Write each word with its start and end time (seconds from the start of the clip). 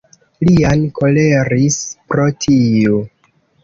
Lian 0.47 0.85
koleris 1.01 1.79
pro 2.09 2.29
tio. 2.47 3.09